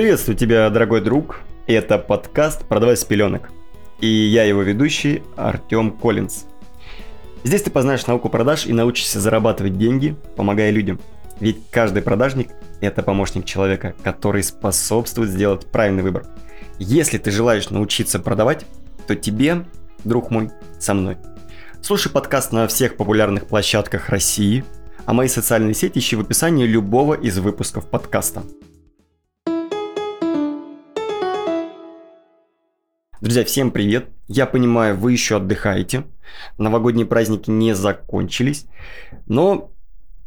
[0.00, 1.40] Приветствую тебя, дорогой друг.
[1.66, 3.50] Это подкаст «Продавай с пеленок».
[4.00, 6.46] И я его ведущий Артем Коллинз.
[7.44, 10.98] Здесь ты познаешь науку продаж и научишься зарабатывать деньги, помогая людям.
[11.38, 12.48] Ведь каждый продажник–
[12.80, 16.24] это помощник человека, который способствует сделать правильный выбор.
[16.78, 18.64] Если ты желаешь научиться продавать,
[19.06, 19.66] то тебе,
[20.04, 20.48] друг мой,
[20.78, 21.18] со мной.
[21.82, 24.64] Слушай подкаст на всех популярных площадках России,
[25.04, 28.44] а мои социальные сети ищи в описании любого из выпусков подкаста.
[33.20, 34.08] Друзья, всем привет!
[34.28, 36.04] Я понимаю, вы еще отдыхаете.
[36.56, 38.64] Новогодние праздники не закончились.
[39.26, 39.72] Но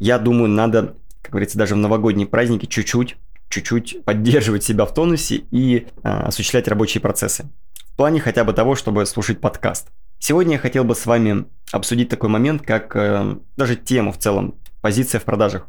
[0.00, 3.16] я думаю, надо, как говорится, даже в новогодние праздники чуть-чуть
[3.48, 7.48] чуть-чуть поддерживать себя в тонусе и э, осуществлять рабочие процессы.
[7.92, 9.86] В плане хотя бы того, чтобы слушать подкаст.
[10.18, 14.56] Сегодня я хотел бы с вами обсудить такой момент, как э, даже тему в целом,
[14.80, 15.68] позиция в продажах.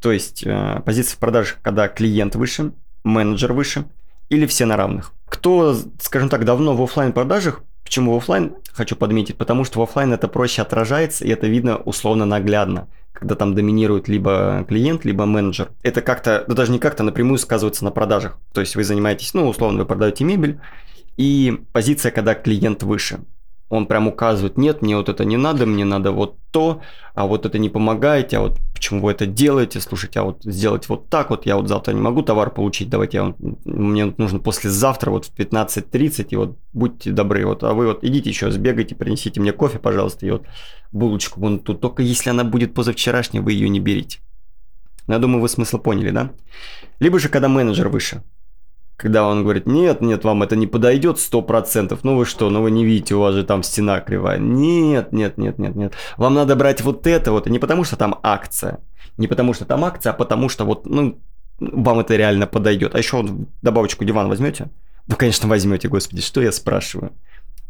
[0.00, 3.84] То есть э, позиция в продажах, когда клиент выше, менеджер выше–
[4.28, 5.12] или все на равных.
[5.44, 9.82] Кто, скажем так, давно в офлайн продажах, почему в офлайн хочу подметить, потому что в
[9.82, 15.26] офлайн это проще отражается, и это видно условно наглядно, когда там доминирует либо клиент, либо
[15.26, 15.68] менеджер.
[15.82, 18.38] Это как-то, да даже не как-то напрямую сказывается на продажах.
[18.54, 20.60] То есть вы занимаетесь, ну, условно, вы продаете мебель,
[21.18, 23.20] и позиция, когда клиент выше
[23.68, 26.82] он прям указывает, нет, мне вот это не надо, мне надо вот то,
[27.14, 30.88] а вот это не помогаете, а вот почему вы это делаете, слушайте, а вот сделать
[30.88, 33.34] вот так вот, я вот завтра не могу товар получить, давайте я,
[33.64, 38.30] мне нужно послезавтра вот в 15.30, и вот будьте добры, вот, а вы вот идите
[38.30, 40.46] еще, сбегайте, принесите мне кофе, пожалуйста, и вот
[40.92, 44.20] булочку вон тут, только если она будет позавчерашней, вы ее не берите.
[45.06, 46.30] Я думаю, вы смысл поняли, да?
[46.98, 48.22] Либо же, когда менеджер выше,
[48.96, 52.70] когда он говорит, нет, нет, вам это не подойдет 100%, ну вы что, ну вы
[52.70, 54.38] не видите, у вас же там стена кривая.
[54.38, 55.94] Нет, нет, нет, нет, нет.
[56.16, 58.78] Вам надо брать вот это вот, и не потому что там акция,
[59.16, 61.18] не потому что там акция, а потому что вот, ну,
[61.58, 62.94] вам это реально подойдет.
[62.94, 63.30] А еще вот
[63.62, 64.68] добавочку диван возьмете?
[65.06, 67.12] Ну, конечно, возьмете, господи, что я спрашиваю?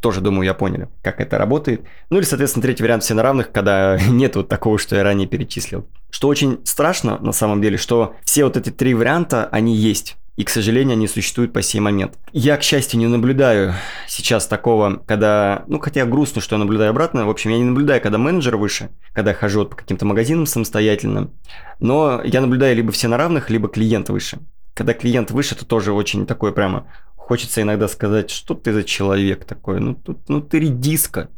[0.01, 1.83] Тоже, думаю, я поняли, как это работает.
[2.11, 5.27] Ну или, соответственно, третий вариант все на равных, когда нет вот такого, что я ранее
[5.27, 5.87] перечислил.
[6.11, 10.17] Что очень страшно, на самом деле, что все вот эти три варианта, они есть.
[10.37, 12.19] И, к сожалению, они существуют по сей момент.
[12.33, 13.75] Я, к счастью, не наблюдаю
[14.09, 15.65] сейчас такого, когда...
[15.69, 17.25] Ну, хотя грустно, что я наблюдаю обратно.
[17.25, 21.31] В общем, я не наблюдаю, когда менеджер выше, когда я хожу по каким-то магазинам самостоятельно.
[21.79, 24.41] Но я наблюдаю либо все на равных, либо клиент выше.
[24.75, 26.87] Когда клиент выше, это тоже очень такое прямо...
[27.17, 29.81] Хочется иногда сказать, что ты за человек такой?
[29.81, 31.31] Ну, тут, ну ты редиска.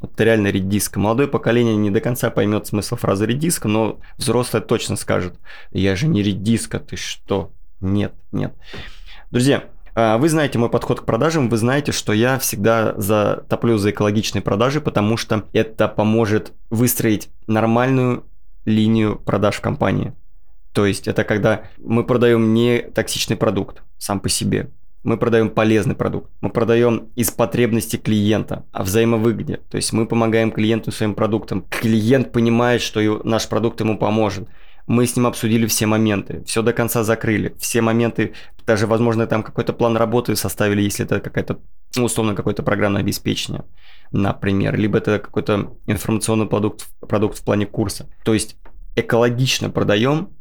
[0.00, 0.98] Вот ты реально редиска.
[0.98, 5.38] Молодое поколение не до конца поймет смысл фразы редиска, но взрослое точно скажет.
[5.72, 7.52] Я же не редиска, ты что?
[7.80, 8.54] Нет, нет.
[9.30, 9.64] Друзья,
[9.94, 14.42] а, вы знаете мой подход к продажам, вы знаете, что я всегда затоплю за экологичные
[14.42, 18.24] продажи, потому что это поможет выстроить нормальную
[18.66, 20.12] линию продаж в компании.
[20.72, 24.70] То есть это когда мы продаем не токсичный продукт сам по себе,
[25.02, 29.60] мы продаем полезный продукт, мы продаем из потребности клиента, о взаимовыгоде.
[29.70, 31.64] То есть мы помогаем клиенту своим продуктом.
[31.70, 34.48] Клиент понимает, что наш продукт ему поможет
[34.86, 38.34] мы с ним обсудили все моменты, все до конца закрыли, все моменты,
[38.66, 41.60] даже, возможно, там какой-то план работы составили, если это какая-то,
[41.96, 43.64] ну, условно, какое-то программное обеспечение,
[44.12, 48.08] например, либо это какой-то информационный продукт, продукт в плане курса.
[48.24, 48.56] То есть
[48.94, 50.35] экологично продаем,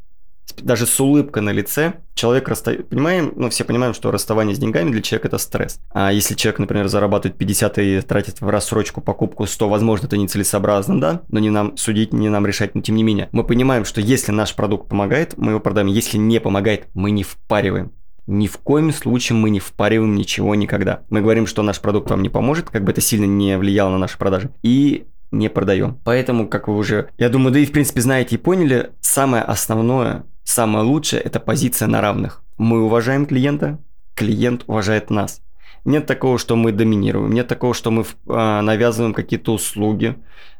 [0.61, 2.89] даже с улыбкой на лице человек расстает.
[2.89, 5.79] Понимаем, ну все понимаем, что расставание с деньгами для человека это стресс.
[5.91, 11.00] А если человек, например, зарабатывает 50 и тратит в рассрочку покупку 100, возможно, это нецелесообразно,
[11.00, 13.29] да, но не нам судить, не нам решать, но тем не менее.
[13.31, 15.88] Мы понимаем, что если наш продукт помогает, мы его продаем.
[15.88, 17.91] Если не помогает, мы не впариваем.
[18.27, 21.01] Ни в коем случае мы не впариваем ничего никогда.
[21.09, 24.00] Мы говорим, что наш продукт вам не поможет, как бы это сильно не влияло на
[24.00, 24.50] наши продажи.
[24.63, 26.00] И не продаем.
[26.03, 30.23] Поэтому, как вы уже, я думаю, да и в принципе знаете и поняли, самое основное
[30.45, 32.44] Самое лучшее– это позиция на равных.
[32.57, 33.79] Мы уважаем клиента,
[34.13, 35.41] клиент уважает нас.
[35.85, 40.16] Нет такого, что мы доминируем, нет такого, что мы э, навязываем какие-то услуги,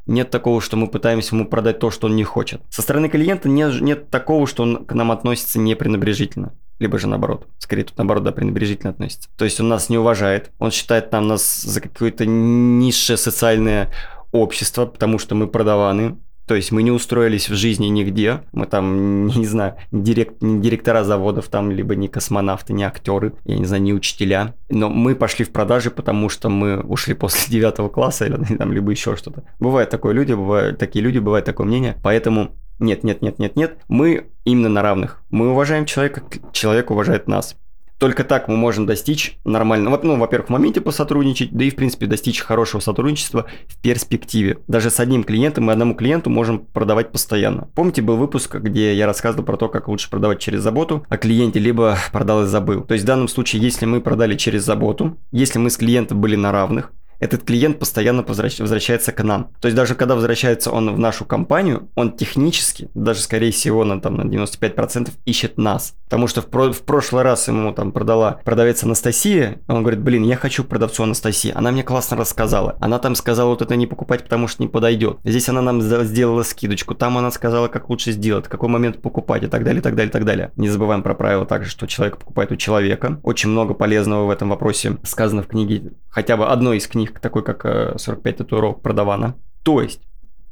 [0.06, 2.62] нет такого, что мы пытаемся ему продать то, что он не хочет.
[2.68, 6.52] Со стороны клиента нет, нет такого, что он к нам относится не пренебрежительно.
[6.78, 7.46] Либо же наоборот.
[7.58, 9.28] Скорее тут наоборот, да, пренебрежительно относится.
[9.36, 13.90] То есть он нас не уважает, он считает там нас за какое-то низшее социальное
[14.32, 19.26] общество, потому что мы продаваны, то есть мы не устроились в жизни нигде, мы там,
[19.26, 23.82] не знаю, директ, не директора заводов, там, либо не космонавты, не актеры, я не знаю,
[23.82, 24.54] не учителя.
[24.68, 28.90] Но мы пошли в продажи, потому что мы ушли после девятого класса или там, либо
[28.90, 29.44] еще что-то.
[29.58, 31.96] Бывают такое люди, бывают такие люди, бывает такое мнение.
[32.02, 33.78] Поэтому нет, нет, нет, нет, нет.
[33.88, 35.22] Мы именно на равных.
[35.30, 36.22] Мы уважаем человека,
[36.52, 37.56] человек уважает нас.
[37.98, 42.06] Только так мы можем достичь нормального, ну, во-первых, в моменте посотрудничать, да и, в принципе,
[42.06, 44.58] достичь хорошего сотрудничества в перспективе.
[44.68, 47.68] Даже с одним клиентом мы одному клиенту можем продавать постоянно.
[47.74, 51.58] Помните, был выпуск, где я рассказывал про то, как лучше продавать через заботу, а клиенте
[51.58, 52.82] либо продал и забыл.
[52.82, 56.36] То есть в данном случае, если мы продали через заботу, если мы с клиентом были
[56.36, 59.50] на равных, этот клиент постоянно возвращается к нам.
[59.60, 64.00] То есть даже когда возвращается он в нашу компанию, он технически, даже скорее всего на,
[64.00, 65.94] там, на 95% ищет нас.
[66.04, 70.22] Потому что в, про- в прошлый раз ему там продала продавец Анастасия, он говорит, блин,
[70.22, 71.52] я хочу продавцу Анастасии.
[71.54, 72.76] Она мне классно рассказала.
[72.80, 75.18] Она там сказала вот это не покупать, потому что не подойдет.
[75.24, 76.94] Здесь она нам сделала скидочку.
[76.94, 79.96] Там она сказала, как лучше сделать, в какой момент покупать и так далее, и так
[79.96, 80.52] далее, и так далее.
[80.56, 83.20] Не забываем про правило также, что человек покупает у человека.
[83.22, 87.20] Очень много полезного в этом вопросе сказано в книге, хотя бы одной из книг них
[87.20, 87.62] такой, как
[87.98, 89.34] 45 э, татуировок продавана.
[89.62, 90.00] То есть,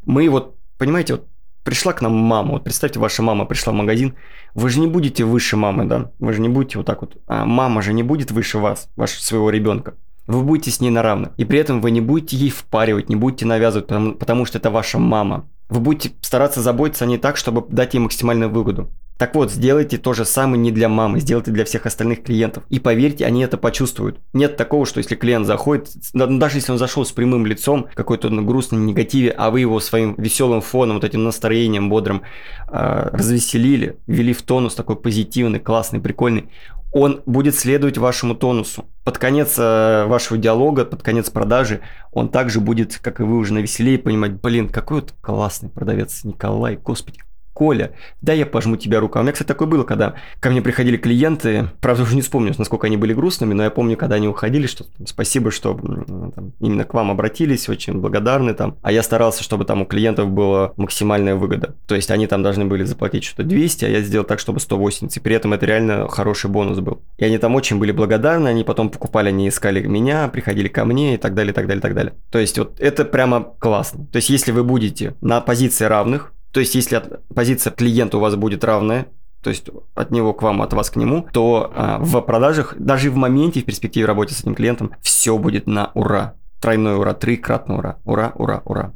[0.04, 1.28] мы вот, понимаете, вот
[1.64, 4.14] пришла к нам мама, вот представьте, ваша мама пришла в магазин,
[4.54, 7.44] вы же не будете выше мамы, да, вы же не будете вот так вот, а
[7.44, 9.94] мама же не будет выше вас, вашего своего ребенка.
[10.26, 11.32] Вы будете с ней на равных.
[11.36, 14.70] И при этом вы не будете ей впаривать, не будете навязывать, потому, потому что это
[14.70, 15.46] ваша мама.
[15.68, 18.90] Вы будете стараться заботиться о ней так, чтобы дать ей максимальную выгоду.
[19.16, 22.64] Так вот, сделайте то же самое не для мамы, сделайте для всех остальных клиентов.
[22.69, 24.19] И поверьте, они это почувствуют.
[24.32, 28.28] Нет такого, что если клиент заходит, ну, даже если он зашел с прямым лицом, какой-то
[28.28, 32.22] ну, грустный негативе, а вы его своим веселым фоном, вот этим настроением бодрым
[32.69, 36.50] э, развеселили, ввели в тонус такой позитивный, классный, прикольный,
[36.90, 38.87] он будет следовать вашему тонусу.
[39.05, 41.81] Под конец э, вашего диалога, под конец продажи,
[42.12, 46.25] он также будет, как и вы уже на веселее, понимать, блин, какой вот классный продавец
[46.25, 47.20] Николай, господи,
[47.54, 49.16] Коля, да я пожму тебя руку.
[49.16, 52.52] А у меня, кстати, такое было, когда ко мне приходили клиенты, правда, уже не вспомню,
[52.58, 56.84] насколько они были грустными, но я помню, когда они уходили, что спасибо, что там, именно
[56.84, 58.76] к вам обратились, очень благодарны там.
[58.82, 61.76] А я старался, чтобы там у клиентов была максимальная выгода.
[61.86, 65.16] То есть они там должны были заплатить что-то 200, а я сделал так, чтобы 180.
[65.16, 67.02] И при этом это реально хороший бонус был.
[67.18, 71.14] И они там очень были благодарны, они потом покупали, они искали меня, приходили ко мне
[71.14, 72.14] и так далее, и так далее, и так далее.
[72.30, 74.06] То есть вот это прямо классно.
[74.06, 77.02] То есть если вы будете на позиции равных, то есть, если
[77.34, 79.08] позиция клиента у вас будет равная,
[79.42, 83.10] то есть от него к вам, от вас к нему, то а, в продажах, даже
[83.10, 86.36] в моменте, в перспективе работы с этим клиентом, все будет на ура.
[86.60, 87.98] Тройной ура, трикратный ура.
[88.04, 88.92] Ура, ура, ура.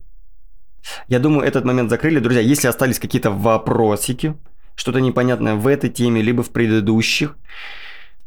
[1.08, 2.20] Я думаю, этот момент закрыли.
[2.20, 4.36] Друзья, если остались какие-то вопросики,
[4.76, 7.36] что-то непонятное в этой теме, либо в предыдущих,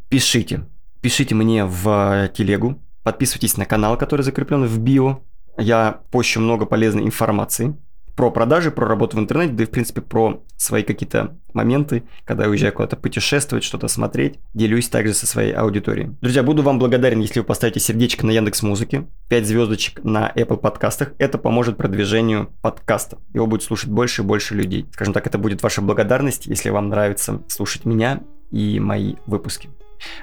[0.10, 0.68] пишите.
[1.00, 2.81] Пишите мне в телегу.
[3.04, 5.22] Подписывайтесь на канал, который закреплен в био.
[5.57, 7.77] Я пощу много полезной информации
[8.22, 12.44] про продажи, про работу в интернете, да и в принципе про свои какие-то моменты, когда
[12.44, 16.12] я уезжаю куда-то путешествовать, что-то смотреть, делюсь также со своей аудиторией.
[16.22, 20.58] Друзья, буду вам благодарен, если вы поставите сердечко на Яндекс Музыке, 5 звездочек на Apple
[20.58, 21.14] подкастах.
[21.18, 23.18] Это поможет продвижению подкаста.
[23.34, 24.86] Его будет слушать больше и больше людей.
[24.92, 28.22] Скажем так, это будет ваша благодарность, если вам нравится слушать меня
[28.52, 29.72] и мои выпуски.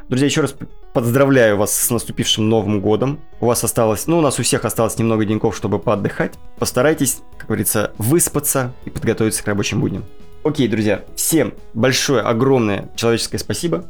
[0.09, 0.55] Друзья, еще раз
[0.93, 3.21] поздравляю вас с наступившим Новым годом.
[3.41, 6.35] У вас осталось, ну, у нас у всех осталось немного деньков, чтобы поотдыхать.
[6.59, 10.05] Постарайтесь, как говорится, выспаться и подготовиться к рабочим будням.
[10.45, 13.85] Окей, друзья, всем большое, огромное человеческое спасибо.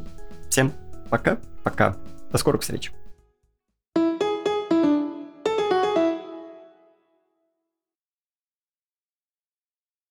[0.49, 0.73] Всем
[1.09, 1.95] пока, пока.
[2.31, 2.91] До скорых встреч.